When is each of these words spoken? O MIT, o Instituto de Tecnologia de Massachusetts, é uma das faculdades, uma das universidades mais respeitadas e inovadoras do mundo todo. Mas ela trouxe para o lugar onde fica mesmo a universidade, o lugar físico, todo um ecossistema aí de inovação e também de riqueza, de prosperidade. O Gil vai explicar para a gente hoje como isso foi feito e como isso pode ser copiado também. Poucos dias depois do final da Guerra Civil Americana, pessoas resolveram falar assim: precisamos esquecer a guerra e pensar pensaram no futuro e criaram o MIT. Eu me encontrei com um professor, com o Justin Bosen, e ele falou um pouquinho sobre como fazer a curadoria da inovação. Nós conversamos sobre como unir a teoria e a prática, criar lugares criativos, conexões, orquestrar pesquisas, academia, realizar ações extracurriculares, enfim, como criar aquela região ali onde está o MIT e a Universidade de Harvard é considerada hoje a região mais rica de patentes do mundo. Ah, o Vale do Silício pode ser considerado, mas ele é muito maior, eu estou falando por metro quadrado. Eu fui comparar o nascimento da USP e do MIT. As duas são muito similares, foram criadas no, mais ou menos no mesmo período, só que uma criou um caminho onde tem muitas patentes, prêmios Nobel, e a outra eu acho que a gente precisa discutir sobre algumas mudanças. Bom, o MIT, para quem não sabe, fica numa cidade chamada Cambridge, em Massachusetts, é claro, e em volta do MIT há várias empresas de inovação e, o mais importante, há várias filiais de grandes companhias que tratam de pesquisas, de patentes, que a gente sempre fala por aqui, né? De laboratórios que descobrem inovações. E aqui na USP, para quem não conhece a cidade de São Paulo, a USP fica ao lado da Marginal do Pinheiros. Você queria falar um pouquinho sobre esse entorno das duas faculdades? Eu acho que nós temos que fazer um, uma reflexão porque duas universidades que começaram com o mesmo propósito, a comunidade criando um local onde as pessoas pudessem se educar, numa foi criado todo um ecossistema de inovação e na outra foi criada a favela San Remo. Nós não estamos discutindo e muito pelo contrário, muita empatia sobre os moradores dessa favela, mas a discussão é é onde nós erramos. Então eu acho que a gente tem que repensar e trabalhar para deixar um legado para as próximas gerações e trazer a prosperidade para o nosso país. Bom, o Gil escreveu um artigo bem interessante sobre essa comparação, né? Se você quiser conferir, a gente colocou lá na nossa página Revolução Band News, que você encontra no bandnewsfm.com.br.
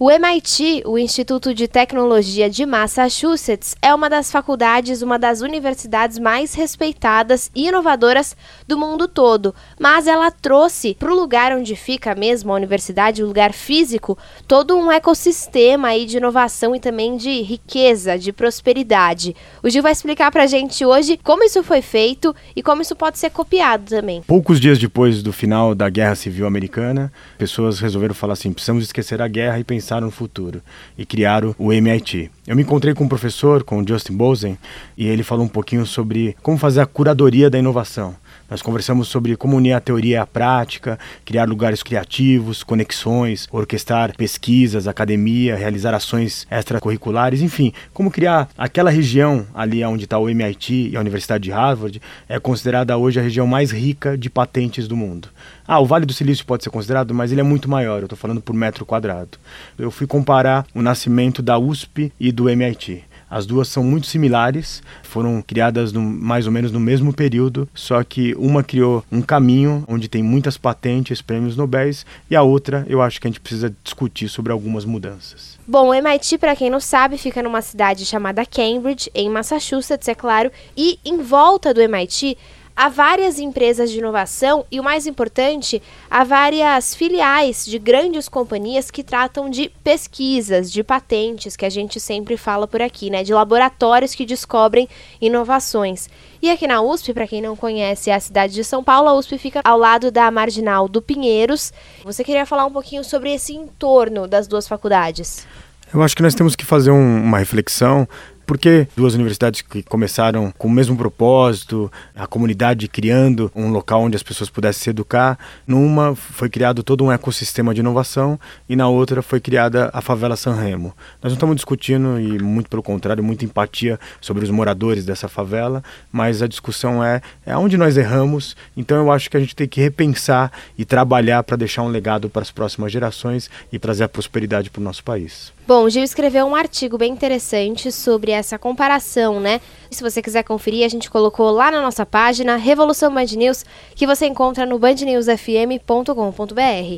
O 0.00 0.12
MIT, 0.12 0.84
o 0.86 0.96
Instituto 0.96 1.52
de 1.52 1.66
Tecnologia 1.66 2.48
de 2.48 2.64
Massachusetts, 2.64 3.74
é 3.82 3.92
uma 3.92 4.08
das 4.08 4.30
faculdades, 4.30 5.02
uma 5.02 5.18
das 5.18 5.40
universidades 5.40 6.20
mais 6.20 6.54
respeitadas 6.54 7.50
e 7.52 7.66
inovadoras 7.66 8.36
do 8.64 8.78
mundo 8.78 9.08
todo. 9.08 9.52
Mas 9.76 10.06
ela 10.06 10.30
trouxe 10.30 10.94
para 10.94 11.12
o 11.12 11.16
lugar 11.16 11.50
onde 11.50 11.74
fica 11.74 12.14
mesmo 12.14 12.52
a 12.52 12.54
universidade, 12.54 13.24
o 13.24 13.26
lugar 13.26 13.52
físico, 13.52 14.16
todo 14.46 14.76
um 14.76 14.92
ecossistema 14.92 15.88
aí 15.88 16.06
de 16.06 16.18
inovação 16.18 16.76
e 16.76 16.78
também 16.78 17.16
de 17.16 17.42
riqueza, 17.42 18.16
de 18.16 18.32
prosperidade. 18.32 19.34
O 19.64 19.68
Gil 19.68 19.82
vai 19.82 19.90
explicar 19.90 20.30
para 20.30 20.44
a 20.44 20.46
gente 20.46 20.84
hoje 20.84 21.18
como 21.24 21.42
isso 21.42 21.60
foi 21.64 21.82
feito 21.82 22.32
e 22.54 22.62
como 22.62 22.82
isso 22.82 22.94
pode 22.94 23.18
ser 23.18 23.30
copiado 23.30 23.86
também. 23.86 24.22
Poucos 24.22 24.60
dias 24.60 24.78
depois 24.78 25.24
do 25.24 25.32
final 25.32 25.74
da 25.74 25.90
Guerra 25.90 26.14
Civil 26.14 26.46
Americana, 26.46 27.12
pessoas 27.36 27.80
resolveram 27.80 28.14
falar 28.14 28.34
assim: 28.34 28.52
precisamos 28.52 28.84
esquecer 28.84 29.20
a 29.20 29.26
guerra 29.26 29.58
e 29.58 29.64
pensar 29.64 29.87
pensaram 29.88 30.06
no 30.06 30.10
futuro 30.10 30.60
e 30.98 31.06
criaram 31.06 31.54
o 31.58 31.72
MIT. 31.72 32.30
Eu 32.48 32.56
me 32.56 32.62
encontrei 32.62 32.94
com 32.94 33.04
um 33.04 33.08
professor, 33.08 33.62
com 33.62 33.78
o 33.78 33.86
Justin 33.86 34.16
Bosen, 34.16 34.56
e 34.96 35.06
ele 35.06 35.22
falou 35.22 35.44
um 35.44 35.48
pouquinho 35.48 35.84
sobre 35.84 36.34
como 36.42 36.56
fazer 36.56 36.80
a 36.80 36.86
curadoria 36.86 37.50
da 37.50 37.58
inovação. 37.58 38.16
Nós 38.50 38.62
conversamos 38.62 39.08
sobre 39.08 39.36
como 39.36 39.58
unir 39.58 39.74
a 39.74 39.80
teoria 39.80 40.14
e 40.14 40.16
a 40.16 40.26
prática, 40.26 40.98
criar 41.22 41.46
lugares 41.46 41.82
criativos, 41.82 42.62
conexões, 42.62 43.46
orquestrar 43.52 44.16
pesquisas, 44.16 44.88
academia, 44.88 45.54
realizar 45.54 45.92
ações 45.92 46.46
extracurriculares, 46.50 47.42
enfim, 47.42 47.74
como 47.92 48.10
criar 48.10 48.48
aquela 48.56 48.88
região 48.88 49.46
ali 49.54 49.84
onde 49.84 50.04
está 50.04 50.18
o 50.18 50.30
MIT 50.30 50.88
e 50.92 50.96
a 50.96 51.00
Universidade 51.00 51.44
de 51.44 51.50
Harvard 51.50 52.00
é 52.26 52.40
considerada 52.40 52.96
hoje 52.96 53.20
a 53.20 53.22
região 53.22 53.46
mais 53.46 53.70
rica 53.70 54.16
de 54.16 54.30
patentes 54.30 54.88
do 54.88 54.96
mundo. 54.96 55.28
Ah, 55.66 55.80
o 55.80 55.84
Vale 55.84 56.06
do 56.06 56.14
Silício 56.14 56.46
pode 56.46 56.64
ser 56.64 56.70
considerado, 56.70 57.12
mas 57.12 57.30
ele 57.30 57.42
é 57.42 57.44
muito 57.44 57.68
maior, 57.68 57.98
eu 57.98 58.06
estou 58.06 58.16
falando 58.16 58.40
por 58.40 58.54
metro 58.54 58.86
quadrado. 58.86 59.36
Eu 59.78 59.90
fui 59.90 60.06
comparar 60.06 60.66
o 60.74 60.80
nascimento 60.80 61.42
da 61.42 61.58
USP 61.58 62.10
e 62.18 62.32
do 62.38 62.48
MIT. 62.48 63.02
As 63.28 63.44
duas 63.44 63.68
são 63.68 63.82
muito 63.82 64.06
similares, 64.06 64.80
foram 65.02 65.42
criadas 65.42 65.92
no, 65.92 66.00
mais 66.00 66.46
ou 66.46 66.52
menos 66.52 66.70
no 66.70 66.78
mesmo 66.78 67.12
período, 67.12 67.68
só 67.74 68.02
que 68.02 68.34
uma 68.36 68.62
criou 68.62 69.04
um 69.10 69.20
caminho 69.20 69.84
onde 69.88 70.08
tem 70.08 70.22
muitas 70.22 70.56
patentes, 70.56 71.20
prêmios 71.20 71.56
Nobel, 71.56 71.90
e 72.30 72.36
a 72.36 72.42
outra 72.42 72.86
eu 72.88 73.02
acho 73.02 73.20
que 73.20 73.26
a 73.26 73.30
gente 73.30 73.40
precisa 73.40 73.74
discutir 73.82 74.28
sobre 74.28 74.52
algumas 74.52 74.84
mudanças. 74.84 75.58
Bom, 75.66 75.88
o 75.88 75.94
MIT, 75.94 76.38
para 76.38 76.56
quem 76.56 76.70
não 76.70 76.80
sabe, 76.80 77.18
fica 77.18 77.42
numa 77.42 77.60
cidade 77.60 78.06
chamada 78.06 78.46
Cambridge, 78.46 79.10
em 79.14 79.28
Massachusetts, 79.28 80.08
é 80.08 80.14
claro, 80.14 80.50
e 80.76 80.98
em 81.04 81.20
volta 81.20 81.74
do 81.74 81.82
MIT 81.82 82.38
há 82.78 82.88
várias 82.88 83.40
empresas 83.40 83.90
de 83.90 83.98
inovação 83.98 84.64
e, 84.70 84.78
o 84.78 84.84
mais 84.84 85.04
importante, 85.04 85.82
há 86.08 86.22
várias 86.22 86.94
filiais 86.94 87.66
de 87.66 87.76
grandes 87.76 88.28
companhias 88.28 88.88
que 88.88 89.02
tratam 89.02 89.50
de 89.50 89.68
pesquisas, 89.82 90.70
de 90.70 90.84
patentes, 90.84 91.56
que 91.56 91.66
a 91.66 91.68
gente 91.68 91.98
sempre 91.98 92.36
fala 92.36 92.68
por 92.68 92.80
aqui, 92.80 93.10
né? 93.10 93.24
De 93.24 93.34
laboratórios 93.34 94.14
que 94.14 94.24
descobrem 94.24 94.88
inovações. 95.20 96.08
E 96.40 96.48
aqui 96.48 96.68
na 96.68 96.80
USP, 96.80 97.12
para 97.12 97.26
quem 97.26 97.42
não 97.42 97.56
conhece 97.56 98.12
a 98.12 98.20
cidade 98.20 98.54
de 98.54 98.62
São 98.62 98.84
Paulo, 98.84 99.08
a 99.08 99.14
USP 99.14 99.38
fica 99.38 99.60
ao 99.64 99.76
lado 99.76 100.12
da 100.12 100.30
Marginal 100.30 100.88
do 100.88 101.02
Pinheiros. 101.02 101.72
Você 102.04 102.22
queria 102.22 102.46
falar 102.46 102.64
um 102.64 102.72
pouquinho 102.72 103.02
sobre 103.02 103.34
esse 103.34 103.54
entorno 103.54 104.28
das 104.28 104.46
duas 104.46 104.68
faculdades? 104.68 105.44
Eu 105.92 106.00
acho 106.00 106.14
que 106.14 106.22
nós 106.22 106.34
temos 106.34 106.54
que 106.54 106.64
fazer 106.64 106.92
um, 106.92 107.24
uma 107.24 107.38
reflexão 107.38 108.06
porque 108.48 108.88
duas 108.96 109.14
universidades 109.14 109.60
que 109.60 109.82
começaram 109.82 110.50
com 110.56 110.68
o 110.68 110.70
mesmo 110.70 110.96
propósito, 110.96 111.92
a 112.16 112.26
comunidade 112.26 112.88
criando 112.88 113.52
um 113.54 113.70
local 113.70 114.00
onde 114.00 114.16
as 114.16 114.22
pessoas 114.22 114.48
pudessem 114.48 114.84
se 114.84 114.90
educar, 114.90 115.38
numa 115.66 116.14
foi 116.16 116.48
criado 116.48 116.82
todo 116.82 117.04
um 117.04 117.12
ecossistema 117.12 117.74
de 117.74 117.80
inovação 117.80 118.40
e 118.66 118.74
na 118.74 118.88
outra 118.88 119.20
foi 119.20 119.38
criada 119.38 119.90
a 119.92 120.00
favela 120.00 120.34
San 120.34 120.54
Remo. 120.54 120.94
Nós 121.22 121.30
não 121.30 121.34
estamos 121.34 121.56
discutindo 121.56 122.18
e 122.18 122.42
muito 122.42 122.70
pelo 122.70 122.82
contrário, 122.82 123.22
muita 123.22 123.44
empatia 123.44 124.00
sobre 124.18 124.44
os 124.44 124.50
moradores 124.50 125.04
dessa 125.04 125.28
favela, 125.28 125.84
mas 126.10 126.40
a 126.40 126.48
discussão 126.48 127.04
é 127.04 127.20
é 127.44 127.54
onde 127.54 127.76
nós 127.76 127.98
erramos. 127.98 128.56
Então 128.74 128.96
eu 128.96 129.12
acho 129.12 129.30
que 129.30 129.36
a 129.36 129.40
gente 129.40 129.54
tem 129.54 129.68
que 129.68 129.82
repensar 129.82 130.50
e 130.78 130.86
trabalhar 130.86 131.42
para 131.42 131.58
deixar 131.58 131.82
um 131.82 131.88
legado 131.88 132.30
para 132.30 132.40
as 132.40 132.50
próximas 132.50 132.90
gerações 132.90 133.50
e 133.70 133.78
trazer 133.78 134.04
a 134.04 134.08
prosperidade 134.08 134.70
para 134.70 134.80
o 134.80 134.84
nosso 134.84 135.04
país. 135.04 135.52
Bom, 135.68 135.84
o 135.84 135.90
Gil 135.90 136.02
escreveu 136.02 136.46
um 136.46 136.56
artigo 136.56 136.96
bem 136.96 137.12
interessante 137.12 137.92
sobre 137.92 138.32
essa 138.38 138.58
comparação, 138.58 139.40
né? 139.40 139.60
Se 139.90 140.02
você 140.02 140.22
quiser 140.22 140.42
conferir, 140.42 140.84
a 140.84 140.88
gente 140.88 141.10
colocou 141.10 141.50
lá 141.50 141.70
na 141.70 141.82
nossa 141.82 142.06
página 142.06 142.56
Revolução 142.56 143.12
Band 143.12 143.26
News, 143.36 143.64
que 143.94 144.06
você 144.06 144.26
encontra 144.26 144.64
no 144.64 144.78
bandnewsfm.com.br. 144.78 146.96